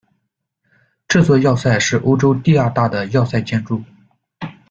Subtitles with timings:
[1.07, 3.83] 这座要塞是欧洲第二大的要塞建筑。